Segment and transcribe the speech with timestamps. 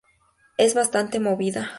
[0.57, 1.69] Es bastante movida".